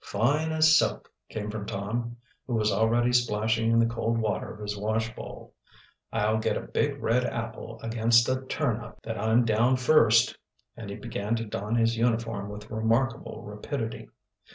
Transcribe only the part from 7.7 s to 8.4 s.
against